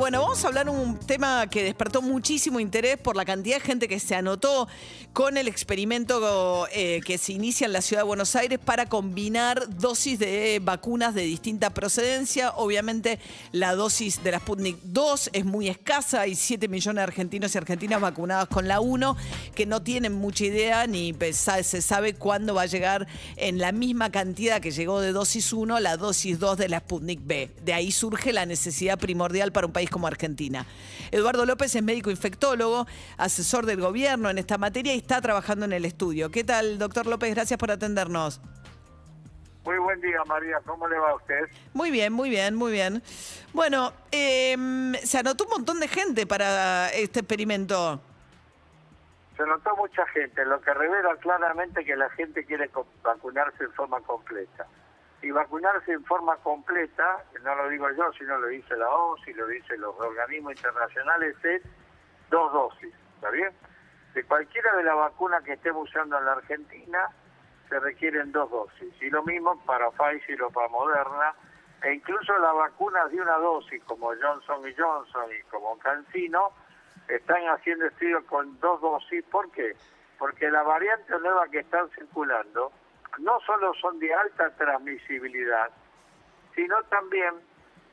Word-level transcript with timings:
Bueno, 0.00 0.22
vamos 0.22 0.42
a 0.42 0.48
hablar 0.48 0.70
un 0.70 0.98
tema 0.98 1.46
que 1.48 1.62
despertó 1.62 2.00
muchísimo 2.00 2.58
interés 2.58 2.96
por 2.96 3.16
la 3.16 3.26
cantidad 3.26 3.56
de 3.56 3.60
gente 3.60 3.86
que 3.86 4.00
se 4.00 4.14
anotó 4.14 4.66
con 5.12 5.36
el 5.36 5.46
experimento 5.46 6.66
eh, 6.72 7.02
que 7.04 7.18
se 7.18 7.34
inicia 7.34 7.66
en 7.66 7.74
la 7.74 7.82
ciudad 7.82 8.00
de 8.00 8.06
Buenos 8.06 8.34
Aires 8.34 8.58
para 8.58 8.86
combinar 8.86 9.68
dosis 9.76 10.18
de 10.18 10.58
vacunas 10.64 11.14
de 11.14 11.24
distinta 11.24 11.68
procedencia. 11.68 12.52
Obviamente 12.52 13.18
la 13.52 13.74
dosis 13.74 14.24
de 14.24 14.30
la 14.30 14.38
Sputnik 14.38 14.78
2 14.84 15.30
es 15.34 15.44
muy 15.44 15.68
escasa, 15.68 16.22
hay 16.22 16.34
7 16.34 16.66
millones 16.68 17.00
de 17.00 17.02
argentinos 17.02 17.54
y 17.54 17.58
argentinas 17.58 18.00
vacunados 18.00 18.48
con 18.48 18.68
la 18.68 18.80
1 18.80 19.18
que 19.54 19.66
no 19.66 19.82
tienen 19.82 20.14
mucha 20.14 20.46
idea 20.46 20.86
ni 20.86 21.14
se 21.62 21.82
sabe 21.82 22.14
cuándo 22.14 22.54
va 22.54 22.62
a 22.62 22.66
llegar 22.66 23.06
en 23.36 23.58
la 23.58 23.70
misma 23.70 24.10
cantidad 24.10 24.62
que 24.62 24.70
llegó 24.70 24.98
de 25.00 25.12
dosis 25.12 25.52
1 25.52 25.78
la 25.78 25.98
dosis 25.98 26.38
2 26.38 26.56
de 26.56 26.70
la 26.70 26.78
Sputnik 26.80 27.20
B. 27.22 27.50
De 27.62 27.74
ahí 27.74 27.92
surge 27.92 28.32
la 28.32 28.46
necesidad 28.46 28.98
primordial 28.98 29.52
para 29.52 29.66
un 29.66 29.74
país 29.74 29.89
como 29.90 30.06
Argentina. 30.06 30.64
Eduardo 31.10 31.44
López 31.44 31.74
es 31.74 31.82
médico 31.82 32.10
infectólogo, 32.10 32.86
asesor 33.18 33.66
del 33.66 33.80
gobierno 33.80 34.30
en 34.30 34.38
esta 34.38 34.58
materia 34.58 34.94
y 34.94 34.98
está 34.98 35.20
trabajando 35.20 35.64
en 35.64 35.72
el 35.72 35.84
estudio. 35.84 36.30
¿Qué 36.30 36.44
tal, 36.44 36.78
doctor 36.78 37.06
López? 37.06 37.34
Gracias 37.34 37.58
por 37.58 37.70
atendernos. 37.70 38.40
Muy 39.64 39.78
buen 39.78 40.00
día, 40.00 40.22
María. 40.26 40.58
¿Cómo 40.64 40.88
le 40.88 40.98
va 40.98 41.10
a 41.10 41.14
usted? 41.16 41.40
Muy 41.74 41.90
bien, 41.90 42.12
muy 42.12 42.30
bien, 42.30 42.54
muy 42.54 42.72
bien. 42.72 43.02
Bueno, 43.52 43.92
em, 44.10 44.94
se 44.94 45.18
anotó 45.18 45.44
un 45.44 45.50
montón 45.50 45.80
de 45.80 45.88
gente 45.88 46.26
para 46.26 46.88
este 46.90 47.20
experimento. 47.20 48.00
Se 49.36 49.42
anotó 49.42 49.76
mucha 49.76 50.06
gente, 50.08 50.44
lo 50.44 50.60
que 50.60 50.72
revela 50.72 51.16
claramente 51.16 51.84
que 51.84 51.96
la 51.96 52.08
gente 52.10 52.44
quiere 52.44 52.70
vacunarse 53.02 53.64
en 53.64 53.72
forma 53.72 54.00
completa 54.00 54.66
y 55.22 55.30
vacunarse 55.30 55.92
en 55.92 56.04
forma 56.04 56.36
completa, 56.38 57.24
no 57.42 57.54
lo 57.54 57.68
digo 57.68 57.90
yo, 57.90 58.12
sino 58.12 58.38
lo 58.38 58.46
dice 58.46 58.76
la 58.76 58.88
OMS 58.88 59.28
y 59.28 59.34
lo 59.34 59.46
dicen 59.46 59.80
los 59.80 59.98
organismos 59.98 60.54
internacionales, 60.54 61.36
es 61.44 61.62
dos 62.30 62.52
dosis, 62.52 62.94
¿está 63.16 63.30
bien? 63.30 63.52
De 64.14 64.24
cualquiera 64.24 64.74
de 64.76 64.84
las 64.84 64.96
vacunas 64.96 65.42
que 65.44 65.52
estemos 65.52 65.88
usando 65.88 66.18
en 66.18 66.24
la 66.24 66.32
Argentina, 66.32 67.10
se 67.68 67.78
requieren 67.78 68.32
dos 68.32 68.50
dosis. 68.50 68.92
Y 69.00 69.10
lo 69.10 69.22
mismo 69.22 69.62
para 69.64 69.90
Pfizer 69.90 70.42
o 70.42 70.50
para 70.50 70.68
Moderna, 70.68 71.34
e 71.82 71.94
incluso 71.94 72.36
las 72.38 72.54
vacunas 72.54 73.10
de 73.10 73.20
una 73.20 73.36
dosis, 73.36 73.82
como 73.84 74.08
Johnson 74.08 74.66
y 74.68 74.74
Johnson 74.74 75.26
y 75.38 75.42
como 75.44 75.78
Cancino, 75.78 76.50
están 77.08 77.42
haciendo 77.48 77.86
estudios 77.86 78.24
con 78.24 78.58
dos 78.60 78.80
dosis. 78.80 79.24
¿Por 79.24 79.50
qué? 79.52 79.76
Porque 80.18 80.50
la 80.50 80.62
variante 80.62 81.18
nueva 81.18 81.48
que 81.48 81.60
están 81.60 81.88
circulando, 81.90 82.72
no 83.18 83.40
solo 83.40 83.74
son 83.74 83.98
de 83.98 84.12
alta 84.14 84.50
transmisibilidad, 84.56 85.70
sino 86.54 86.82
también 86.84 87.34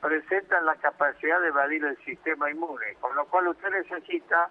presentan 0.00 0.64
la 0.64 0.76
capacidad 0.76 1.40
de 1.40 1.48
evadir 1.48 1.84
el 1.84 1.96
sistema 2.04 2.50
inmune, 2.50 2.94
con 3.00 3.14
lo 3.16 3.26
cual 3.26 3.48
usted 3.48 3.70
necesita 3.70 4.48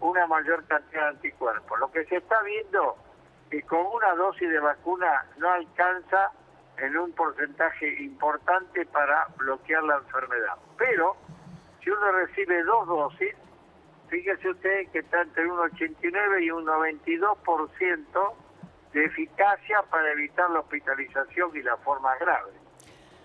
una 0.00 0.26
mayor 0.26 0.64
cantidad 0.66 1.02
de 1.02 1.08
anticuerpos. 1.08 1.78
Lo 1.78 1.90
que 1.90 2.04
se 2.06 2.16
está 2.16 2.42
viendo 2.42 2.96
es 3.44 3.50
que 3.50 3.62
con 3.62 3.86
una 3.86 4.14
dosis 4.14 4.48
de 4.48 4.58
vacuna 4.58 5.26
no 5.38 5.50
alcanza 5.50 6.32
en 6.78 6.96
un 6.96 7.12
porcentaje 7.12 8.02
importante 8.02 8.84
para 8.86 9.26
bloquear 9.38 9.82
la 9.84 9.96
enfermedad. 9.96 10.56
Pero 10.76 11.16
si 11.82 11.90
uno 11.90 12.12
recibe 12.12 12.62
dos 12.64 12.86
dosis, 12.86 13.34
fíjese 14.08 14.50
usted 14.50 14.90
que 14.90 14.98
está 15.00 15.22
entre 15.22 15.46
un 15.50 15.58
89 15.58 16.44
y 16.44 16.50
un 16.50 16.66
92% 16.66 18.34
de 18.96 19.04
eficacia 19.04 19.82
para 19.90 20.10
evitar 20.12 20.48
la 20.50 20.60
hospitalización 20.60 21.54
y 21.54 21.62
la 21.62 21.76
forma 21.76 22.16
grave. 22.16 22.50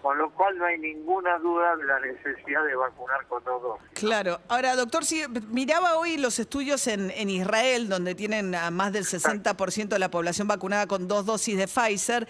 Con 0.02 0.17
lo 0.17 0.31
cual 0.31 0.58
no 0.58 0.66
hay 0.66 0.77
ninguna 0.80 1.38
duda 1.38 1.77
de 1.77 1.86
la 1.86 2.00
necesidad 2.00 2.66
de 2.66 2.75
vacunar 2.75 3.25
con 3.27 3.41
dos 3.44 3.61
dosis. 3.61 3.88
Claro. 3.94 4.42
Ahora, 4.49 4.75
doctor, 4.75 5.05
si 5.05 5.23
miraba 5.49 5.95
hoy 5.95 6.17
los 6.17 6.39
estudios 6.39 6.87
en, 6.87 7.11
en 7.11 7.30
Israel, 7.30 7.87
donde 7.87 8.15
tienen 8.15 8.54
a 8.54 8.70
más 8.70 8.92
del 8.92 9.05
60% 9.05 9.87
de 9.87 9.99
la 9.99 10.11
población 10.11 10.48
vacunada 10.48 10.87
con 10.87 11.08
dos 11.08 11.26
dosis 11.26 11.55
de 11.55 11.67
Pfizer, 11.67 12.27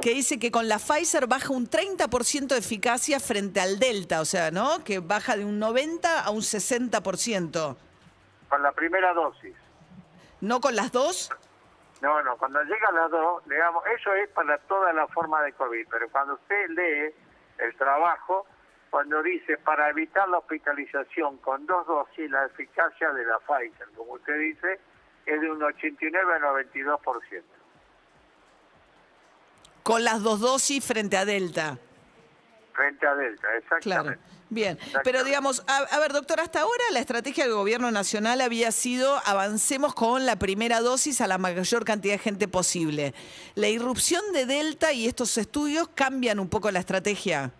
que 0.00 0.10
dice 0.10 0.38
que 0.38 0.52
con 0.52 0.68
la 0.68 0.78
Pfizer 0.78 1.26
baja 1.26 1.52
un 1.52 1.68
30% 1.68 2.46
de 2.46 2.58
eficacia 2.58 3.18
frente 3.18 3.58
al 3.58 3.80
Delta, 3.80 4.20
o 4.20 4.24
sea, 4.24 4.52
¿no? 4.52 4.84
Que 4.84 5.00
baja 5.00 5.36
de 5.36 5.44
un 5.44 5.58
90 5.58 6.20
a 6.20 6.30
un 6.30 6.42
60%. 6.42 7.76
Con 8.50 8.62
la 8.62 8.72
primera 8.72 9.14
dosis. 9.14 9.56
¿No 10.42 10.60
con 10.60 10.76
las 10.76 10.92
dos? 10.92 11.30
No, 12.04 12.22
no, 12.22 12.36
cuando 12.36 12.62
llega 12.64 12.88
a 12.88 12.92
las 12.92 13.10
dos, 13.10 13.42
digamos, 13.48 13.82
eso 13.98 14.12
es 14.12 14.28
para 14.28 14.58
toda 14.58 14.92
la 14.92 15.06
forma 15.06 15.42
de 15.42 15.54
COVID, 15.54 15.86
pero 15.90 16.06
cuando 16.10 16.34
usted 16.34 16.68
lee 16.68 17.14
el 17.56 17.74
trabajo, 17.78 18.46
cuando 18.90 19.22
dice 19.22 19.56
para 19.56 19.88
evitar 19.88 20.28
la 20.28 20.36
hospitalización 20.36 21.38
con 21.38 21.64
dos 21.64 21.86
dosis, 21.86 22.30
la 22.30 22.44
eficacia 22.44 23.10
de 23.10 23.24
la 23.24 23.38
Pfizer, 23.38 23.88
como 23.96 24.12
usted 24.12 24.38
dice, 24.38 24.80
es 25.24 25.40
de 25.40 25.50
un 25.50 25.62
89 25.62 26.34
a 26.34 26.40
92%. 26.40 27.42
Con 29.82 30.04
las 30.04 30.22
dos 30.22 30.40
dosis 30.40 30.86
frente 30.86 31.16
a 31.16 31.24
Delta. 31.24 31.78
Frente 32.74 33.06
a 33.06 33.14
Delta, 33.14 33.48
exactamente. 33.56 34.18
Claro. 34.20 34.33
Bien, 34.50 34.78
pero 35.02 35.24
digamos, 35.24 35.64
a, 35.66 35.98
ver, 35.98 36.12
doctor, 36.12 36.38
hasta 36.38 36.60
ahora 36.60 36.84
la 36.92 37.00
estrategia 37.00 37.44
del 37.44 37.54
gobierno 37.54 37.90
nacional 37.90 38.40
había 38.40 38.70
sido 38.72 39.16
avancemos 39.24 39.94
con 39.94 40.26
la 40.26 40.36
primera 40.36 40.80
dosis 40.80 41.20
a 41.20 41.26
la 41.26 41.38
mayor 41.38 41.84
cantidad 41.84 42.14
de 42.14 42.18
gente 42.18 42.46
posible. 42.46 43.14
¿La 43.54 43.68
irrupción 43.68 44.22
de 44.32 44.46
Delta 44.46 44.92
y 44.92 45.06
estos 45.06 45.38
estudios 45.38 45.88
cambian 45.88 46.38
un 46.38 46.48
poco 46.48 46.70
la 46.70 46.80
estrategia? 46.80 47.52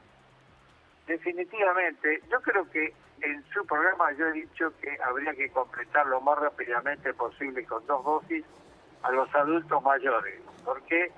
Definitivamente. 1.06 2.22
Yo 2.30 2.40
creo 2.42 2.70
que 2.70 2.92
en 3.22 3.44
su 3.52 3.64
programa 3.66 4.12
yo 4.12 4.26
he 4.26 4.32
dicho 4.32 4.72
que 4.80 4.96
habría 5.02 5.34
que 5.34 5.48
completar 5.50 6.06
lo 6.06 6.20
más 6.20 6.38
rápidamente 6.38 7.12
posible 7.14 7.64
con 7.64 7.84
dos 7.86 8.04
dosis 8.04 8.44
a 9.02 9.10
los 9.10 9.34
adultos 9.34 9.82
mayores, 9.82 10.40
porque 10.64 11.10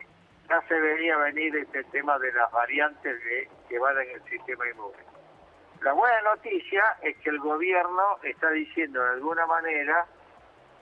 ya 0.49 0.63
se 0.69 0.75
veía 0.75 1.17
venir 1.19 1.57
este 1.57 1.85
tema 1.85 2.19
de 2.19 2.33
las 2.33 2.51
variantes 2.53 3.21
que 3.69 3.79
van 3.79 3.97
en 3.99 4.11
el 4.11 4.23
sistema 4.25 4.69
inmune. 4.69 5.06
La 5.87 5.93
buena 5.93 6.21
noticia 6.23 6.83
es 7.01 7.17
que 7.19 7.31
el 7.31 7.39
gobierno 7.39 8.19
está 8.25 8.51
diciendo 8.51 9.01
de 9.01 9.11
alguna 9.11 9.47
manera, 9.47 10.05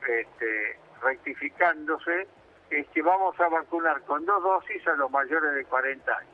este, 0.08 0.78
rectificándose, 1.02 2.26
es 2.70 2.88
que 2.88 3.02
vamos 3.02 3.38
a 3.38 3.48
vacunar 3.48 4.00
con 4.04 4.24
dos 4.24 4.42
dosis 4.42 4.88
a 4.88 4.94
los 4.94 5.10
mayores 5.10 5.56
de 5.56 5.66
40 5.66 6.10
años. 6.10 6.32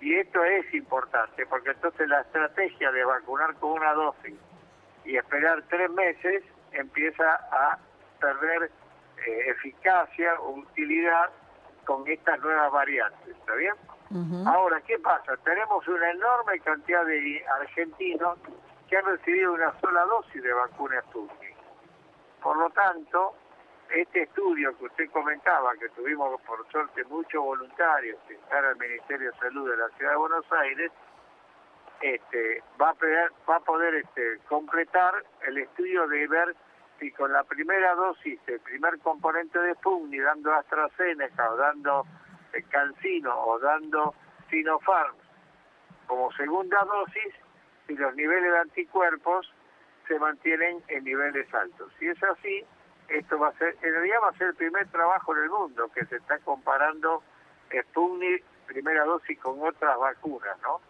Y 0.00 0.14
esto 0.14 0.44
es 0.44 0.72
importante, 0.74 1.44
porque 1.46 1.70
entonces 1.70 2.08
la 2.08 2.20
estrategia 2.20 2.92
de 2.92 3.04
vacunar 3.04 3.56
con 3.56 3.72
una 3.72 3.92
dosis 3.94 4.36
y 5.04 5.16
esperar 5.16 5.64
tres 5.68 5.90
meses 5.90 6.44
empieza 6.70 7.34
a 7.50 7.80
perder 8.20 8.70
eh, 9.26 9.50
eficacia 9.50 10.40
utilidad 10.42 11.30
con 11.84 12.06
estas 12.06 12.38
nuevas 12.38 12.70
variantes. 12.70 13.36
¿Está 13.36 13.54
bien? 13.56 13.74
Ahora, 14.46 14.80
¿qué 14.82 14.98
pasa? 14.98 15.36
Tenemos 15.44 15.86
una 15.86 16.10
enorme 16.10 16.58
cantidad 16.60 17.04
de 17.04 17.44
argentinos 17.60 18.38
que 18.88 18.96
han 18.96 19.04
recibido 19.04 19.52
una 19.52 19.78
sola 19.80 20.02
dosis 20.04 20.42
de 20.42 20.52
vacuna 20.52 21.00
Sputnik. 21.02 21.56
Por 22.42 22.56
lo 22.56 22.70
tanto, 22.70 23.34
este 23.90 24.22
estudio 24.22 24.76
que 24.78 24.86
usted 24.86 25.10
comentaba, 25.10 25.74
que 25.76 25.88
tuvimos 25.90 26.40
por 26.42 26.66
suerte 26.70 27.04
muchos 27.04 27.42
voluntarios 27.42 28.18
que 28.26 28.34
están 28.34 28.64
al 28.64 28.76
Ministerio 28.76 29.30
de 29.30 29.38
Salud 29.38 29.70
de 29.70 29.76
la 29.76 29.88
Ciudad 29.90 30.12
de 30.12 30.16
Buenos 30.16 30.52
Aires, 30.52 30.92
este, 32.00 32.62
va 32.80 32.90
a 32.90 32.94
poder, 32.94 33.32
va 33.48 33.56
a 33.56 33.60
poder 33.60 33.94
este, 33.96 34.38
completar 34.48 35.22
el 35.46 35.58
estudio 35.58 36.06
de 36.08 36.26
ver 36.28 36.56
si 36.98 37.10
con 37.12 37.32
la 37.32 37.44
primera 37.44 37.94
dosis, 37.94 38.40
el 38.46 38.60
primer 38.60 38.98
componente 39.00 39.58
de 39.58 39.74
Sputnik, 39.74 40.22
dando 40.22 40.52
AstraZeneca 40.54 41.50
o 41.50 41.56
dando 41.56 42.06
Cancino 42.70 43.34
o 43.36 43.58
dando 43.58 44.14
Sinopharm 44.50 45.14
como 46.06 46.32
segunda 46.32 46.82
dosis 46.84 47.34
y 47.88 47.94
los 47.94 48.14
niveles 48.14 48.52
de 48.52 48.58
anticuerpos 48.58 49.52
se 50.06 50.18
mantienen 50.18 50.82
en 50.88 51.04
niveles 51.04 51.52
altos. 51.54 51.92
Si 51.98 52.06
es 52.06 52.22
así, 52.22 52.64
esto 53.08 53.38
va 53.38 53.48
a 53.48 53.52
ser, 53.52 53.76
en 53.82 53.92
realidad 53.92 54.18
va 54.22 54.28
a 54.30 54.38
ser 54.38 54.48
el 54.48 54.54
primer 54.54 54.88
trabajo 54.88 55.36
en 55.36 55.44
el 55.44 55.50
mundo 55.50 55.88
que 55.94 56.04
se 56.06 56.16
está 56.16 56.38
comparando 56.40 57.22
Sputnik 57.70 58.44
primera 58.66 59.04
dosis 59.04 59.38
con 59.38 59.62
otras 59.62 59.98
vacunas, 59.98 60.58
¿no? 60.62 60.80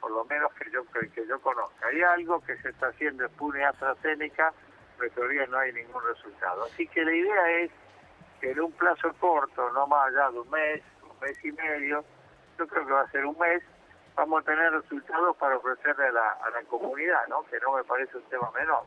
Por 0.00 0.10
lo 0.10 0.24
menos 0.24 0.52
que 0.54 0.70
yo 0.70 0.84
que 0.84 1.26
yo 1.26 1.40
conozca. 1.40 1.86
Hay 1.86 2.02
algo 2.02 2.40
que 2.40 2.56
se 2.58 2.70
está 2.70 2.88
haciendo 2.88 3.28
Sputnik 3.28 3.64
AstraZeneca, 3.64 4.52
pero 4.98 5.12
todavía 5.12 5.46
no 5.46 5.58
hay 5.58 5.72
ningún 5.72 6.02
resultado. 6.04 6.64
Así 6.64 6.86
que 6.88 7.04
la 7.04 7.12
idea 7.12 7.50
es 7.60 7.70
que 8.40 8.50
en 8.52 8.60
un 8.60 8.72
plazo 8.72 9.12
corto, 9.20 9.70
no 9.72 9.86
más 9.86 10.08
allá 10.08 10.30
de 10.30 10.40
un 10.40 10.50
mes, 10.50 10.82
mes 11.20 11.36
y 11.44 11.52
medio, 11.52 12.04
yo 12.58 12.66
creo 12.66 12.86
que 12.86 12.92
va 12.92 13.02
a 13.02 13.10
ser 13.10 13.24
un 13.26 13.38
mes, 13.38 13.62
vamos 14.16 14.42
a 14.42 14.44
tener 14.44 14.72
resultados 14.72 15.36
para 15.36 15.56
ofrecerle 15.56 16.08
a 16.08 16.12
la, 16.12 16.30
a 16.44 16.50
la 16.50 16.62
comunidad, 16.68 17.26
¿no? 17.28 17.42
Que 17.44 17.58
no 17.60 17.76
me 17.76 17.84
parece 17.84 18.16
un 18.16 18.24
tema 18.24 18.50
menor. 18.52 18.84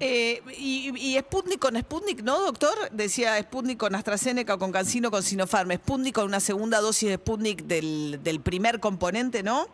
Eh, 0.00 0.42
y, 0.48 0.92
y 0.96 1.18
Sputnik 1.20 1.60
con 1.60 1.76
Sputnik, 1.76 2.22
¿no, 2.22 2.40
doctor? 2.40 2.74
Decía 2.90 3.40
Sputnik 3.40 3.78
con 3.78 3.94
AstraZeneca 3.94 4.54
o 4.54 4.58
con 4.58 4.72
Cancino 4.72 5.10
con 5.10 5.22
Sinopharm. 5.22 5.70
Sputnik 5.72 6.14
con 6.14 6.24
una 6.24 6.40
segunda 6.40 6.80
dosis 6.80 7.08
de 7.10 7.16
Sputnik 7.16 7.62
del, 7.62 8.22
del 8.22 8.40
primer 8.40 8.80
componente, 8.80 9.42
¿no? 9.42 9.66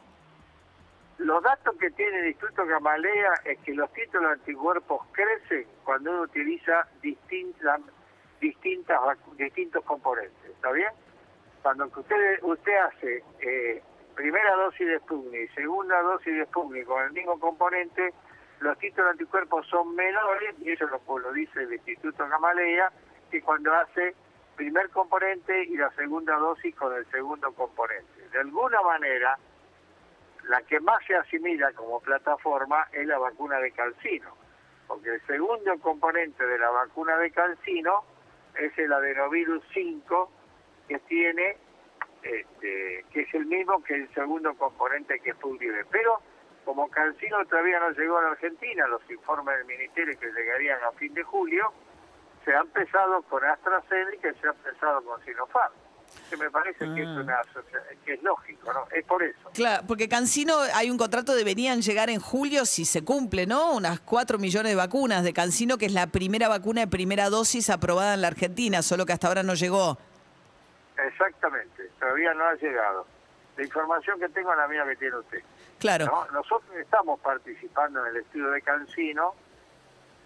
Los 1.19 1.43
datos 1.43 1.77
que 1.79 1.91
tiene 1.93 2.19
el 2.19 2.29
Instituto 2.29 2.67
Gamalea 2.67 3.35
es 3.45 3.59
que 3.61 3.75
los 3.75 3.93
títulos 3.93 4.29
de 4.29 4.35
anticuerpos 4.35 5.07
crecen 5.13 5.67
cuando 5.85 6.11
uno 6.11 6.23
utiliza 6.23 6.87
distintas, 7.01 7.81
distintas 8.41 8.99
distintos 9.37 9.85
componentes, 9.85 10.51
¿está 10.51 10.73
bien? 10.73 10.91
Cuando 11.63 11.87
usted 11.87 12.43
usted 12.43 12.77
hace 12.77 13.23
eh, 13.41 13.83
primera 14.17 14.55
dosis 14.57 14.87
de 14.87 14.99
Sputnik 14.99 15.55
segunda 15.55 16.03
dosis 16.03 16.35
de 16.35 16.45
Sputnik 16.47 16.87
con 16.87 17.03
el 17.05 17.13
mismo 17.13 17.39
componente, 17.39 18.13
los 18.61 18.77
títulos 18.79 19.07
de 19.07 19.11
anticuerpos 19.13 19.67
son 19.69 19.95
menores, 19.95 20.55
y 20.61 20.73
eso 20.73 20.87
lo, 20.87 21.19
lo 21.19 21.33
dice 21.33 21.63
el 21.63 21.73
Instituto 21.73 22.29
Gamalea, 22.29 22.91
que 23.31 23.41
cuando 23.43 23.73
hace 23.75 24.15
primer 24.57 24.91
componente 24.91 25.65
y 25.65 25.77
la 25.77 25.91
segunda 25.93 26.37
dosis 26.37 26.75
con 26.75 26.95
el 26.95 27.07
segundo 27.11 27.53
componente. 27.53 28.29
De 28.33 28.41
alguna 28.41 28.83
manera, 28.83 29.39
la 30.45 30.63
que 30.63 30.81
más 30.81 31.05
se 31.07 31.15
asimila 31.15 31.73
como 31.73 32.01
plataforma 32.01 32.89
es 32.93 33.07
la 33.07 33.19
vacuna 33.19 33.59
de 33.59 33.71
calcino, 33.73 34.37
porque 34.89 35.15
el 35.15 35.27
segundo 35.27 35.79
componente 35.79 36.45
de 36.45 36.59
la 36.59 36.71
vacuna 36.71 37.17
de 37.19 37.31
calcino 37.31 38.05
es 38.57 38.77
el 38.79 38.93
adenovirus 38.93 39.63
5 39.73 40.31
que 40.93 40.99
tiene, 41.09 41.57
este, 42.23 43.05
que 43.13 43.21
es 43.23 43.35
el 43.35 43.47
mismo 43.47 43.83
que 43.83 43.95
el 43.95 44.15
segundo 44.15 44.55
componente 44.55 45.19
que 45.21 45.31
es 45.31 45.37
Sputnik. 45.37 45.87
Pero 45.91 46.21
como 46.65 46.89
calcino 46.89 47.45
todavía 47.47 47.81
no 47.81 47.91
llegó 47.91 48.19
a 48.19 48.23
la 48.23 48.29
Argentina, 48.33 48.87
los 48.89 49.03
informes 49.11 49.57
del 49.59 49.67
ministerio 49.67 50.19
que 50.19 50.27
llegarían 50.27 50.79
a 50.85 50.93
fin 50.93 51.13
de 51.15 51.23
julio, 51.23 51.73
se 52.45 52.53
ha 52.55 52.61
empezado 52.61 53.23
con 53.23 53.45
AstraZeneca 53.45 54.29
y 54.31 54.41
se 54.41 54.47
ha 54.49 54.51
empezado 54.51 55.03
con 55.05 55.25
Sinopharm. 55.25 55.73
Que 56.29 56.37
me 56.37 56.51
parece 56.51 56.79
que 56.95 57.03
es 57.03 57.09
Ah. 57.09 57.21
una 57.23 57.41
que 58.05 58.13
es 58.15 58.23
lógico, 58.23 58.71
¿no? 58.73 58.85
Es 58.95 59.03
por 59.07 59.23
eso. 59.23 59.51
Claro, 59.55 59.85
porque 59.89 60.09
Cancino 60.11 60.59
hay 60.75 60.91
un 60.91 60.99
contrato, 60.99 61.35
deberían 61.35 61.81
llegar 61.81 62.11
en 62.11 62.21
julio 62.21 62.67
si 62.67 62.85
se 62.85 63.03
cumple, 63.03 63.47
¿no? 63.47 63.73
Unas 63.73 64.01
4 64.01 64.39
millones 64.39 64.73
de 64.73 64.77
vacunas 64.77 65.25
de 65.25 65.33
Cancino, 65.33 65.79
que 65.79 65.87
es 65.87 65.93
la 65.95 66.09
primera 66.09 66.49
vacuna 66.49 66.83
de 66.83 66.87
primera 66.89 67.31
dosis 67.31 67.71
aprobada 67.71 68.13
en 68.13 68.21
la 68.21 68.29
Argentina, 68.29 68.83
solo 68.83 69.07
que 69.07 69.15
hasta 69.15 69.29
ahora 69.29 69.43
no 69.43 69.55
llegó. 69.55 69.97
Exactamente, 71.23 71.89
todavía 72.01 72.35
no 72.35 72.45
ha 72.45 72.55
llegado. 72.55 73.07
La 73.57 73.63
información 73.63 74.19
que 74.19 74.29
tengo 74.31 74.51
es 74.53 74.59
la 74.59 74.67
mía 74.67 74.85
que 74.85 74.97
tiene 74.97 75.17
usted. 75.19 75.43
Claro. 75.79 76.07
¿no? 76.07 76.27
Nosotros 76.33 76.75
estamos 76.77 77.21
participando 77.21 78.05
en 78.05 78.17
el 78.17 78.23
estudio 78.23 78.51
de 78.51 78.63
Cancino 78.63 79.35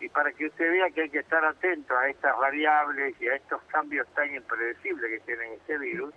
y 0.01 0.09
para 0.09 0.33
que 0.33 0.47
usted 0.47 0.71
vea 0.71 0.91
que 0.91 1.03
hay 1.03 1.11
que 1.11 1.19
estar 1.19 1.45
atento 1.45 1.97
a 1.99 2.09
estas 2.09 2.37
variables 2.39 3.15
y 3.21 3.29
a 3.29 3.35
estos 3.35 3.61
cambios 3.65 4.07
tan 4.15 4.35
impredecibles 4.35 5.11
que 5.11 5.21
tiene 5.27 5.55
este 5.55 5.77
virus, 5.79 6.15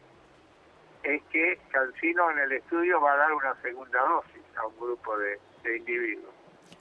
es 1.04 1.22
que 1.24 1.60
Cancino 1.72 2.32
en 2.32 2.40
el 2.40 2.52
estudio 2.54 3.02
va 3.02 3.14
a 3.14 3.18
dar 3.18 3.34
una 3.34 3.56
segunda 3.62 4.00
dosis 4.02 4.44
a 4.56 4.66
un 4.66 4.80
grupo 4.80 5.18
de, 5.18 5.40
de 5.64 5.78
individuos. 5.78 6.34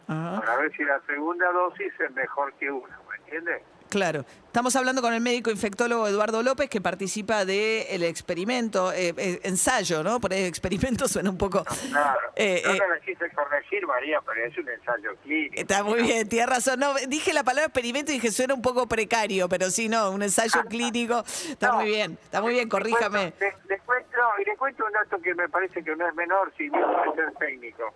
Ajá. 0.06 0.40
Para 0.40 0.56
ver 0.58 0.72
si 0.76 0.84
la 0.84 1.00
segunda 1.00 1.50
dosis 1.50 1.92
es 1.98 2.10
mejor 2.12 2.52
que 2.54 2.70
una, 2.70 2.96
¿me 3.10 3.16
entiende? 3.16 3.62
Claro. 3.88 4.24
Estamos 4.46 4.74
hablando 4.76 5.02
con 5.02 5.12
el 5.14 5.20
médico 5.20 5.50
infectólogo 5.50 6.08
Eduardo 6.08 6.42
López, 6.42 6.68
que 6.68 6.80
participa 6.80 7.44
del 7.44 8.02
experimento, 8.02 8.92
eh, 8.92 9.14
eh, 9.16 9.40
ensayo, 9.44 10.02
¿no? 10.02 10.20
Por 10.20 10.32
ahí 10.32 10.44
experimento 10.44 11.06
suena 11.08 11.30
un 11.30 11.38
poco... 11.38 11.64
Claro. 11.64 12.18
Eh, 12.34 12.62
no 12.66 12.72
eh, 12.74 13.00
quise 13.04 13.30
corregir, 13.30 13.86
María, 13.86 14.20
pero 14.26 14.44
es 14.44 14.56
un 14.58 14.68
ensayo 14.68 15.14
clínico. 15.22 15.54
Está 15.56 15.82
muy 15.84 16.02
bien, 16.02 16.28
tiene 16.28 16.46
razón. 16.46 16.80
No, 16.80 16.94
dije 17.08 17.32
la 17.32 17.44
palabra 17.44 17.66
experimento 17.66 18.10
y 18.10 18.14
dije 18.16 18.30
suena 18.30 18.54
un 18.54 18.62
poco 18.62 18.86
precario, 18.88 19.48
pero 19.48 19.70
sí, 19.70 19.88
no, 19.88 20.10
un 20.10 20.22
ensayo 20.22 20.62
clínico. 20.68 21.22
Está 21.48 21.68
No, 21.68 21.74
muy 21.76 21.86
bien, 21.86 22.18
está 22.22 22.40
muy 22.42 22.54
bien, 22.54 22.68
corríjame. 22.68 23.32
cuento- 23.32 23.84
cuento, 23.86 24.16
no, 24.16 24.42
y 24.42 24.44
le 24.44 24.56
cuento 24.56 24.84
un 24.86 24.92
dato 24.92 25.18
que 25.20 25.34
me 25.34 25.48
parece 25.48 25.82
que 25.84 25.94
no 25.94 26.08
es 26.08 26.14
menor, 26.14 26.52
si 26.56 26.68
bien 26.68 26.82
puede 26.82 27.14
ser 27.16 27.32
técnico. 27.38 27.92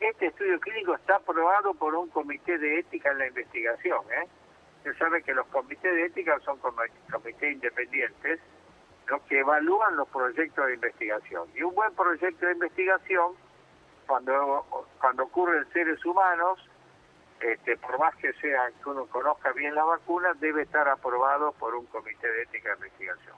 Este 0.00 0.26
estudio 0.26 0.60
clínico 0.60 0.94
está 0.94 1.16
aprobado 1.16 1.74
por 1.74 1.94
un 1.94 2.08
comité 2.10 2.58
de 2.58 2.78
ética 2.80 3.10
en 3.10 3.18
la 3.18 3.26
investigación. 3.26 4.00
¿eh? 4.12 4.26
Usted 4.84 4.98
sabe 4.98 5.22
que 5.22 5.32
los 5.32 5.46
comités 5.46 5.94
de 5.94 6.04
ética 6.04 6.38
son 6.44 6.60
comi- 6.60 6.90
comités 7.10 7.52
independientes 7.54 8.38
los 9.08 9.22
que 9.22 9.38
evalúan 9.40 9.96
los 9.96 10.06
proyectos 10.08 10.66
de 10.66 10.74
investigación. 10.74 11.48
Y 11.54 11.62
un 11.62 11.74
buen 11.74 11.94
proyecto 11.94 12.44
de 12.46 12.52
investigación, 12.52 13.32
cuando, 14.06 14.86
cuando 15.00 15.22
ocurre 15.24 15.58
en 15.58 15.72
seres 15.72 16.04
humanos, 16.04 16.58
este, 17.40 17.78
por 17.78 17.98
más 17.98 18.14
que 18.16 18.32
sea 18.34 18.70
que 18.82 18.88
uno 18.90 19.06
conozca 19.06 19.52
bien 19.52 19.74
la 19.74 19.84
vacuna, 19.84 20.34
debe 20.34 20.62
estar 20.62 20.86
aprobado 20.88 21.52
por 21.52 21.74
un 21.74 21.86
comité 21.86 22.30
de 22.30 22.42
ética 22.42 22.70
de 22.70 22.74
investigación. 22.86 23.36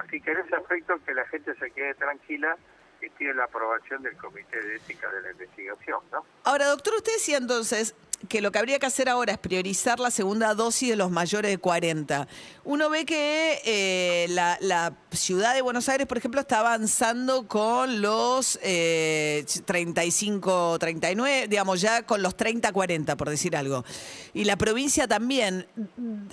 Así 0.00 0.20
que 0.20 0.32
en 0.32 0.38
ese 0.38 0.56
aspecto 0.56 0.94
que 1.04 1.14
la 1.14 1.24
gente 1.26 1.54
se 1.54 1.70
quede 1.70 1.94
tranquila 1.94 2.56
que 3.00 3.08
tiene 3.10 3.34
la 3.34 3.44
aprobación 3.44 4.02
del 4.02 4.16
comité 4.16 4.60
de 4.60 4.76
ética 4.76 5.08
de 5.10 5.22
la 5.22 5.30
investigación, 5.32 6.00
¿no? 6.12 6.24
Ahora, 6.44 6.66
doctor, 6.66 6.94
usted 6.94 7.12
decía 7.14 7.36
entonces 7.38 7.94
que 8.28 8.40
lo 8.40 8.52
que 8.52 8.58
habría 8.58 8.78
que 8.78 8.86
hacer 8.86 9.08
ahora 9.08 9.32
es 9.32 9.38
priorizar 9.38 10.00
la 10.00 10.10
segunda 10.10 10.54
dosis 10.54 10.90
de 10.90 10.96
los 10.96 11.10
mayores 11.10 11.50
de 11.50 11.58
40. 11.58 12.28
Uno 12.64 12.90
ve 12.90 13.04
que 13.04 13.60
eh, 13.64 14.26
la, 14.30 14.96
ciudad 15.10 15.54
de 15.54 15.62
Buenos 15.62 15.88
Aires, 15.88 16.06
por 16.06 16.16
ejemplo, 16.16 16.40
está 16.40 16.60
avanzando 16.60 17.46
con 17.46 18.00
los 18.00 18.58
eh, 18.62 19.44
35, 19.64 20.78
39, 20.78 21.48
digamos 21.48 21.80
ya 21.80 22.02
con 22.04 22.22
los 22.22 22.36
30, 22.36 22.72
40, 22.72 23.16
por 23.16 23.28
decir 23.28 23.56
algo. 23.56 23.84
Y 24.32 24.44
la 24.44 24.56
provincia 24.56 25.06
también. 25.06 25.66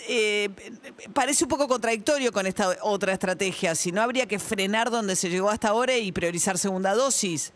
Eh, 0.07 0.49
parece 1.13 1.43
un 1.43 1.49
poco 1.49 1.67
contradictorio 1.67 2.31
con 2.31 2.45
esta 2.45 2.77
otra 2.83 3.13
estrategia. 3.13 3.75
Si 3.75 3.91
no, 3.91 4.01
habría 4.01 4.27
que 4.27 4.39
frenar 4.39 4.89
donde 4.89 5.15
se 5.15 5.29
llegó 5.29 5.49
hasta 5.49 5.69
ahora 5.69 5.97
y 5.97 6.11
priorizar 6.11 6.57
segunda 6.57 6.93
dosis. 6.93 7.51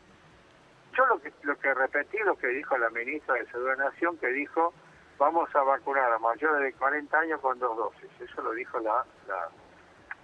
Yo 0.95 1.05
lo 1.07 1.19
que, 1.19 1.33
lo 1.41 1.57
que 1.57 1.73
repetí, 1.73 2.17
lo 2.19 2.35
que 2.35 2.47
dijo 2.47 2.77
la 2.77 2.89
ministra 2.89 3.35
de 3.35 3.45
Salud 3.47 3.69
de 3.69 3.77
Nación, 3.77 4.17
que 4.17 4.27
dijo, 4.27 4.73
vamos 5.17 5.53
a 5.55 5.63
vacunar 5.63 6.11
a 6.11 6.19
mayores 6.19 6.61
de 6.61 6.73
40 6.73 7.17
años 7.17 7.39
con 7.41 7.57
dos 7.57 7.75
dosis. 7.75 8.09
Eso 8.19 8.41
lo 8.41 8.51
dijo 8.51 8.79
la, 8.79 9.03
la, 9.27 9.49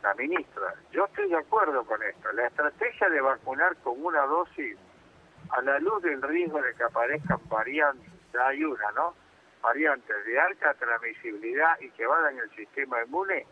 la 0.03 0.13
ministra. 0.15 0.73
Yo 0.91 1.05
estoy 1.05 1.29
de 1.29 1.37
acuerdo 1.37 1.83
con 1.85 2.01
esto. 2.03 2.31
La 2.33 2.47
estrategia 2.47 3.09
de 3.09 3.21
vacunar 3.21 3.75
con 3.77 4.03
una 4.03 4.21
dosis, 4.25 4.77
a 5.49 5.61
la 5.61 5.79
luz 5.79 6.03
del 6.03 6.21
riesgo 6.21 6.61
de 6.61 6.73
que 6.75 6.83
aparezcan 6.83 7.39
variantes, 7.49 8.11
ya 8.33 8.47
hay 8.47 8.63
una, 8.63 8.91
¿no? 8.91 9.15
Variantes 9.61 10.25
de 10.25 10.39
alta 10.39 10.73
transmisibilidad 10.75 11.79
y 11.79 11.89
que 11.91 12.05
van 12.05 12.33
en 12.33 12.39
el 12.39 12.49
sistema 12.51 13.01
inmune, 13.03 13.45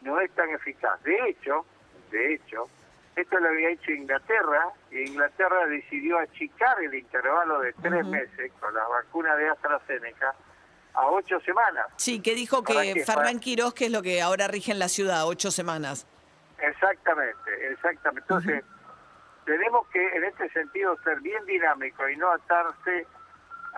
no 0.00 0.18
es 0.20 0.30
tan 0.32 0.48
eficaz. 0.50 1.02
De 1.02 1.28
hecho, 1.28 1.66
de 2.10 2.34
hecho, 2.34 2.68
esto 3.16 3.40
lo 3.40 3.48
había 3.48 3.70
hecho 3.70 3.90
Inglaterra 3.92 4.68
y 4.90 5.08
Inglaterra 5.08 5.66
decidió 5.66 6.18
achicar 6.18 6.78
el 6.82 6.94
intervalo 6.94 7.60
de 7.60 7.72
tres 7.74 8.04
meses 8.06 8.52
con 8.60 8.74
la 8.74 8.86
vacuna 8.86 9.34
de 9.36 9.48
AstraZeneca 9.48 10.34
a 10.92 11.06
ocho 11.06 11.40
semanas. 11.40 11.86
Sí, 11.96 12.20
que 12.20 12.34
dijo 12.34 12.62
¿Para 12.62 12.82
que? 12.82 13.04
Fernán 13.04 13.40
Quirós, 13.40 13.72
que 13.72 13.86
es 13.86 13.90
lo 13.90 14.02
que 14.02 14.20
ahora 14.20 14.48
rige 14.48 14.72
en 14.72 14.78
la 14.78 14.88
ciudad, 14.88 15.26
ocho 15.26 15.50
semanas. 15.50 16.06
Exactamente, 16.58 17.72
exactamente. 17.72 18.22
Entonces, 18.22 18.64
tenemos 19.46 19.86
que 19.88 20.16
en 20.16 20.24
este 20.24 20.50
sentido 20.50 20.96
ser 21.02 21.20
bien 21.20 21.44
dinámicos 21.46 22.10
y 22.10 22.16
no 22.16 22.30
atarse, 22.30 23.06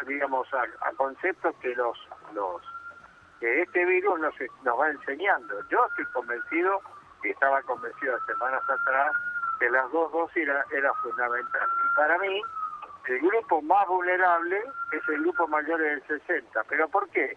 digamos, 0.07 0.53
a, 0.53 0.63
a 0.89 0.93
conceptos 0.93 1.55
que 1.61 1.75
los 1.77 1.97
los 2.35 2.61
que 3.39 3.63
este 3.63 3.85
virus 3.85 4.19
nos, 4.19 4.35
nos 4.65 4.81
va 4.81 4.91
enseñando. 4.91 5.55
Yo 5.69 5.87
estoy 5.87 6.05
convencido, 6.07 6.81
y 7.23 7.31
estaba 7.31 7.63
convencido 7.63 8.19
semanas 8.27 8.63
atrás, 8.69 9.13
que 9.59 9.71
las 9.71 9.91
dos 9.93 10.11
dosis 10.13 10.37
era, 10.45 10.65
era 10.73 10.93
fundamental. 10.95 11.69
Y 11.91 11.97
para 11.97 12.19
mí, 12.19 12.41
el 13.09 13.19
grupo 13.21 13.63
más 13.63 13.87
vulnerable 13.89 14.63
es 14.93 15.09
el 15.09 15.21
grupo 15.23 15.47
mayor 15.49 15.81
del 15.81 16.03
60. 16.07 16.65
¿Pero 16.69 16.89
por 16.89 17.09
qué? 17.11 17.37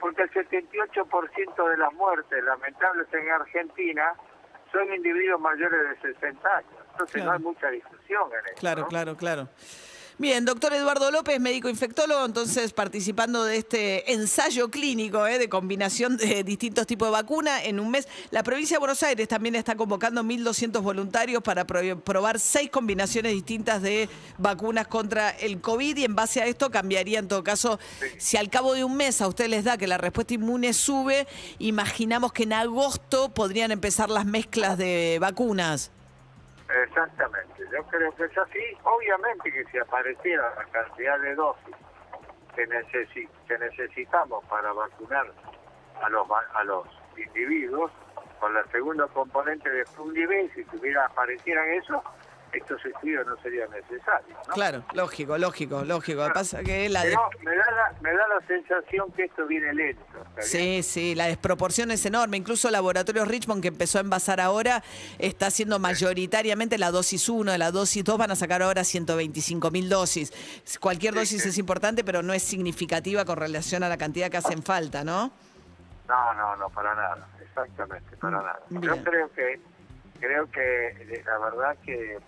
Porque 0.00 0.22
el 0.22 0.30
78% 0.30 1.70
de 1.70 1.76
las 1.76 1.92
muertes 1.94 2.44
lamentables 2.44 3.12
en 3.12 3.30
Argentina 3.30 4.12
son 4.70 4.92
individuos 4.94 5.40
mayores 5.40 6.00
de 6.02 6.12
60 6.12 6.56
años. 6.56 6.70
Entonces 6.92 7.14
Claro. 7.14 7.30
no 7.30 7.32
hay 7.36 7.42
mucha 7.42 7.68
discusión 7.70 8.30
en 8.32 8.44
eso. 8.46 8.54
Claro, 8.60 8.82
¿no? 8.82 8.88
claro, 8.88 9.16
claro. 9.16 9.48
Bien, 10.20 10.44
doctor 10.44 10.72
Eduardo 10.74 11.12
López, 11.12 11.38
médico 11.38 11.68
infectólogo, 11.68 12.24
entonces 12.24 12.72
participando 12.72 13.44
de 13.44 13.58
este 13.58 14.12
ensayo 14.12 14.68
clínico 14.68 15.24
¿eh? 15.28 15.38
de 15.38 15.48
combinación 15.48 16.16
de 16.16 16.42
distintos 16.42 16.88
tipos 16.88 17.06
de 17.06 17.12
vacuna 17.12 17.62
en 17.62 17.78
un 17.78 17.88
mes. 17.92 18.08
La 18.32 18.42
provincia 18.42 18.74
de 18.74 18.78
Buenos 18.80 19.00
Aires 19.04 19.28
también 19.28 19.54
está 19.54 19.76
convocando 19.76 20.24
1.200 20.24 20.82
voluntarios 20.82 21.40
para 21.40 21.68
pro- 21.68 22.00
probar 22.00 22.40
seis 22.40 22.68
combinaciones 22.68 23.30
distintas 23.32 23.80
de 23.80 24.08
vacunas 24.38 24.88
contra 24.88 25.30
el 25.30 25.60
COVID 25.60 25.96
y 25.96 26.04
en 26.06 26.16
base 26.16 26.40
a 26.42 26.46
esto 26.46 26.68
cambiaría 26.68 27.20
en 27.20 27.28
todo 27.28 27.44
caso, 27.44 27.78
si 28.18 28.36
al 28.36 28.50
cabo 28.50 28.74
de 28.74 28.82
un 28.82 28.96
mes 28.96 29.20
a 29.22 29.28
ustedes 29.28 29.50
les 29.50 29.62
da 29.62 29.78
que 29.78 29.86
la 29.86 29.98
respuesta 29.98 30.34
inmune 30.34 30.72
sube, 30.72 31.28
imaginamos 31.60 32.32
que 32.32 32.42
en 32.42 32.54
agosto 32.54 33.28
podrían 33.32 33.70
empezar 33.70 34.10
las 34.10 34.26
mezclas 34.26 34.78
de 34.78 35.18
vacunas. 35.20 35.92
Exactamente, 36.68 37.64
yo 37.72 37.82
creo 37.84 38.14
que 38.14 38.24
es 38.24 38.38
así. 38.38 38.76
Obviamente 38.84 39.50
que 39.50 39.64
si 39.64 39.78
apareciera 39.78 40.54
la 40.54 40.64
cantidad 40.66 41.18
de 41.18 41.34
dosis 41.34 41.74
que, 42.54 42.66
necesi 42.66 43.26
que 43.46 43.58
necesitamos 43.58 44.44
para 44.46 44.72
vacunar 44.72 45.26
a 46.02 46.08
los 46.10 46.28
a 46.30 46.64
los 46.64 46.86
individuos, 47.16 47.90
con 48.38 48.56
el 48.56 48.64
segundo 48.70 49.08
componente 49.08 49.68
de 49.70 49.84
Fundibé, 49.86 50.48
si 50.54 50.64
tuviera 50.64 51.06
aparecieran 51.06 51.68
eso, 51.70 52.02
estos 52.52 52.84
estudios 52.84 53.26
no 53.26 53.36
serían 53.42 53.70
necesarios. 53.70 54.38
Claro, 54.48 54.84
lógico, 54.94 55.38
lógico, 55.38 55.84
lógico. 55.84 56.26
Pasa 56.32 56.62
que 56.62 56.88
la 56.88 57.04
me, 57.04 57.10
da 57.10 57.70
la, 57.70 57.94
me 58.00 58.10
da 58.10 58.28
la 58.28 58.46
sensación 58.46 59.10
que 59.12 59.24
esto 59.24 59.46
viene 59.46 59.72
lento. 59.74 60.02
Sí, 60.40 60.82
sí, 60.82 61.14
la 61.14 61.26
desproporción 61.26 61.90
es 61.90 62.04
enorme. 62.06 62.36
Incluso 62.36 62.70
Laboratorio 62.70 63.24
Richmond, 63.24 63.62
que 63.62 63.68
empezó 63.68 63.98
a 63.98 64.00
envasar 64.02 64.40
ahora, 64.40 64.82
está 65.18 65.46
haciendo 65.46 65.78
mayoritariamente 65.78 66.78
la 66.78 66.90
dosis 66.90 67.28
1, 67.28 67.56
la 67.58 67.70
dosis 67.70 68.04
2 68.04 68.18
van 68.18 68.30
a 68.30 68.36
sacar 68.36 68.62
ahora 68.62 68.84
125 68.84 69.70
mil 69.70 69.88
dosis. 69.88 70.32
Cualquier 70.80 71.14
dosis 71.14 71.44
es 71.44 71.58
importante, 71.58 72.04
pero 72.04 72.22
no 72.22 72.32
es 72.32 72.42
significativa 72.42 73.24
con 73.24 73.36
relación 73.36 73.82
a 73.82 73.88
la 73.88 73.96
cantidad 73.96 74.30
que 74.30 74.36
hacen 74.38 74.62
falta, 74.62 75.04
¿no? 75.04 75.32
No, 76.08 76.34
no, 76.34 76.56
no, 76.56 76.70
para 76.70 76.94
nada, 76.94 77.28
exactamente, 77.42 78.16
para 78.16 78.38
nada. 78.38 78.60
Yo 78.70 79.04
creo 79.04 79.30
que, 79.32 79.60
creo 80.18 80.50
que 80.50 81.22
la 81.26 81.38
verdad 81.38 81.76
que 81.84 82.18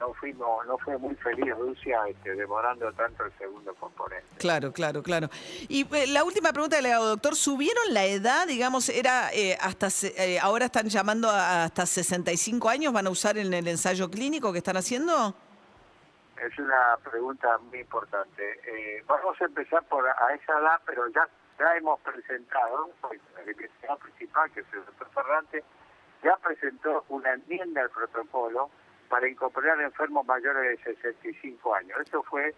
no 0.00 0.12
fuimos 0.14 0.66
no 0.66 0.78
fue 0.78 0.98
muy 0.98 1.14
feliz 1.16 1.54
Rusia 1.56 2.00
este, 2.08 2.34
demorando 2.34 2.92
tanto 2.92 3.24
el 3.24 3.32
segundo 3.38 3.74
componente. 3.74 4.26
Claro, 4.38 4.72
claro, 4.72 5.02
claro. 5.02 5.28
Y 5.68 5.86
eh, 5.94 6.06
la 6.08 6.24
última 6.24 6.52
pregunta 6.52 6.76
que 6.76 6.82
le 6.82 6.92
hago, 6.92 7.06
doctor, 7.06 7.36
¿subieron 7.36 7.92
la 7.92 8.04
edad? 8.04 8.46
Digamos, 8.46 8.88
era 8.88 9.32
eh, 9.32 9.56
hasta 9.60 9.88
eh, 10.18 10.38
ahora 10.40 10.66
están 10.66 10.88
llamando 10.88 11.30
hasta 11.30 11.86
65 11.86 12.68
años, 12.68 12.92
¿van 12.92 13.06
a 13.06 13.10
usar 13.10 13.38
en 13.38 13.52
el 13.54 13.68
ensayo 13.68 14.10
clínico 14.10 14.52
que 14.52 14.58
están 14.58 14.76
haciendo? 14.76 15.34
Es 16.40 16.58
una 16.58 16.98
pregunta 17.02 17.58
muy 17.58 17.80
importante. 17.80 19.02
vamos 19.06 19.40
a 19.40 19.44
empezar 19.44 19.82
por 19.84 20.06
a 20.06 20.34
esa 20.34 20.58
edad, 20.58 20.80
pero 20.84 21.06
ya 21.08 21.26
ya 21.58 21.76
hemos 21.76 22.00
presentado, 22.00 22.90
el 23.12 23.50
investigador 23.50 23.98
principal, 24.00 24.50
que 24.50 24.60
es 24.60 24.66
el 24.72 24.84
doctor 24.84 25.08
Ferrante, 25.14 25.64
ya 26.22 26.36
presentó 26.36 27.04
una 27.08 27.34
enmienda 27.34 27.82
al 27.82 27.90
protocolo 27.90 28.70
para 29.14 29.28
incorporar 29.28 29.80
enfermos 29.80 30.26
mayores 30.26 30.76
de 30.76 30.92
65 30.92 31.72
años. 31.72 32.00
Eso 32.04 32.20
fue 32.24 32.52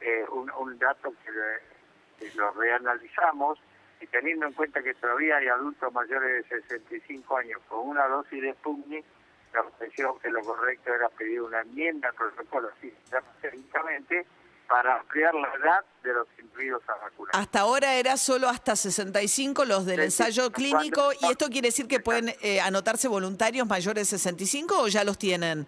eh, 0.00 0.24
un, 0.32 0.78
dato 0.78 1.12
que, 1.22 2.28
lo 2.36 2.50
reanalizamos 2.52 3.58
y 4.00 4.06
teniendo 4.06 4.46
en 4.46 4.54
cuenta 4.54 4.82
que 4.82 4.94
todavía 4.94 5.36
hay 5.36 5.48
adultos 5.48 5.92
mayores 5.92 6.48
de 6.48 6.60
65 6.62 7.36
años 7.36 7.60
con 7.68 7.86
una 7.86 8.06
dosis 8.08 8.40
de 8.40 8.54
Sputnik, 8.54 9.04
la 9.52 9.62
pareció 9.62 10.18
que 10.20 10.30
lo 10.30 10.40
correcto 10.40 10.94
era 10.94 11.10
pedir 11.10 11.42
una 11.42 11.60
enmienda 11.60 12.08
al 12.08 12.14
protocolo, 12.14 12.70
sí, 12.80 12.94
técnicamente, 13.42 14.24
para 14.70 15.00
ampliar 15.00 15.34
la 15.34 15.52
edad 15.52 15.84
de 16.02 16.14
los 16.14 16.26
incluidos 16.42 16.82
a 16.88 16.94
vacunar. 16.94 17.32
Hasta 17.34 17.60
ahora 17.60 17.96
era 17.96 18.16
solo 18.16 18.48
hasta 18.48 18.74
65 18.74 19.66
los 19.66 19.84
del 19.84 20.00
ensayo 20.00 20.50
clínico 20.50 21.12
y 21.20 21.26
esto 21.30 21.50
quiere 21.50 21.68
decir 21.68 21.86
que 21.88 22.00
pueden 22.00 22.34
eh, 22.40 22.58
anotarse 22.62 23.06
voluntarios 23.06 23.66
mayores 23.66 24.08
de 24.08 24.16
65 24.16 24.80
o 24.80 24.88
ya 24.88 25.04
los 25.04 25.18
tienen? 25.18 25.66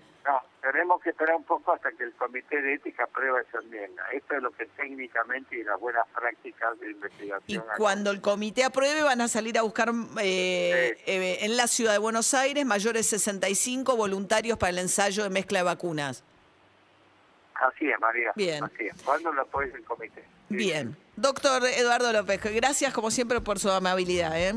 Tenemos 0.63 1.03
que 1.03 1.11
esperar 1.11 1.35
un 1.35 1.43
poco 1.43 1.73
hasta 1.73 1.91
que 1.91 2.05
el 2.05 2.13
Comité 2.13 2.63
de 2.63 2.75
Ética 2.75 3.03
apruebe 3.03 3.43
esa 3.43 3.59
enmienda. 3.59 4.05
Esto 4.13 4.37
es 4.37 4.43
lo 4.43 4.53
que 4.53 4.67
técnicamente 4.67 5.57
y 5.57 5.65
las 5.65 5.79
buenas 5.81 6.07
prácticas 6.15 6.79
de 6.79 6.93
investigación. 6.93 7.65
Y 7.67 7.77
cuando 7.77 8.13
el 8.13 8.21
comité 8.21 8.63
apruebe 8.63 9.03
van 9.03 9.21
a 9.21 9.27
salir 9.27 9.59
a 9.59 9.63
buscar 9.63 9.91
eh, 10.21 10.97
eh, 11.05 11.39
en 11.41 11.57
la 11.57 11.67
ciudad 11.67 11.93
de 11.93 11.99
Buenos 11.99 12.33
Aires 12.33 12.65
mayores 12.65 13.11
de 13.11 13.19
65 13.19 13.97
voluntarios 13.97 14.57
para 14.57 14.71
el 14.71 14.79
ensayo 14.79 15.25
de 15.25 15.31
mezcla 15.31 15.59
de 15.59 15.65
vacunas. 15.65 16.23
Así 17.55 17.91
es, 17.91 17.99
María. 18.01 18.31
Bien. 18.37 18.63
Así 18.63 18.87
es. 18.87 19.03
¿Cuándo 19.03 19.33
lo 19.33 19.43
apoya 19.43 19.75
el 19.75 19.85
comité? 19.85 20.25
Bien. 20.49 20.97
Doctor 21.17 21.65
Eduardo 21.65 22.13
López, 22.13 22.41
gracias 22.55 22.93
como 22.93 23.11
siempre 23.11 23.41
por 23.41 23.59
su 23.59 23.69
amabilidad. 23.69 24.39
¿eh? 24.41 24.55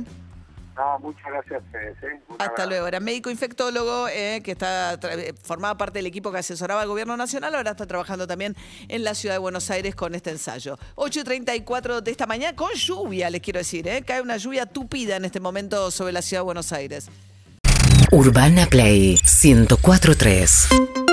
No, 0.75 1.00
muchas 1.00 1.24
gracias 1.25 1.62
a 1.62 1.65
ustedes. 1.65 1.98
¿eh? 2.03 2.20
Hasta 2.39 2.65
luego. 2.65 2.88
Era 2.88 3.00
médico 3.00 3.29
infectólogo 3.29 4.08
eh, 4.10 4.41
que 4.44 4.51
está 4.51 5.00
formaba 5.41 5.77
parte 5.77 6.00
del 6.00 6.05
equipo 6.05 6.32
que 6.32 6.39
asesoraba 6.39 6.82
al 6.82 6.88
gobierno 6.88 7.15
nacional. 7.15 7.55
Ahora 7.55 7.72
está 7.72 7.86
trabajando 7.86 8.27
también 8.27 8.55
en 8.89 9.03
la 9.03 9.15
ciudad 9.15 9.36
de 9.36 9.39
Buenos 9.39 9.70
Aires 9.72 9.96
con 9.96 10.15
este 10.15 10.32
ensayo. 10.32 10.77
8.34 10.96 12.01
de 12.01 12.12
esta 12.12 12.25
mañana 12.25 12.55
con 12.55 12.74
lluvia, 12.74 13.29
les 13.29 13.41
quiero 13.41 13.60
decir. 13.60 13.88
¿eh? 13.88 14.03
Cae 14.05 14.22
una 14.22 14.38
lluvia 14.38 14.65
tupida 14.65 15.15
en 15.15 15.25
este 15.25 15.39
momento 15.39 15.91
sobre 15.91 16.12
la 16.12 16.22
ciudad 16.22 16.41
de 16.41 16.46
Buenos 16.46 16.72
Aires. 16.74 17.08
Urbana 18.12 18.65
Play 18.65 19.17
1043. 19.44 21.04